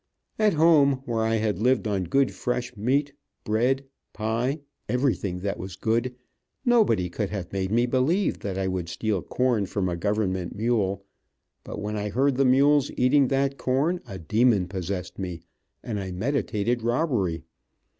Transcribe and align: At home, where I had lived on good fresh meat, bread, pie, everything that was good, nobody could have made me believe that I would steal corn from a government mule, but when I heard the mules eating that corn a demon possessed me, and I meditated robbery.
At 0.39 0.53
home, 0.55 1.03
where 1.05 1.21
I 1.21 1.35
had 1.35 1.59
lived 1.59 1.87
on 1.87 2.05
good 2.05 2.31
fresh 2.31 2.75
meat, 2.75 3.13
bread, 3.43 3.85
pie, 4.13 4.61
everything 4.89 5.41
that 5.41 5.59
was 5.59 5.75
good, 5.75 6.15
nobody 6.65 7.07
could 7.07 7.29
have 7.29 7.53
made 7.53 7.71
me 7.71 7.85
believe 7.85 8.39
that 8.39 8.57
I 8.57 8.67
would 8.67 8.89
steal 8.89 9.21
corn 9.21 9.67
from 9.67 9.87
a 9.87 9.95
government 9.95 10.55
mule, 10.55 11.05
but 11.63 11.79
when 11.79 11.95
I 11.95 12.09
heard 12.09 12.37
the 12.37 12.45
mules 12.45 12.89
eating 12.97 13.27
that 13.27 13.59
corn 13.59 14.01
a 14.07 14.17
demon 14.17 14.67
possessed 14.67 15.19
me, 15.19 15.41
and 15.83 15.99
I 15.99 16.09
meditated 16.11 16.81
robbery. 16.81 17.43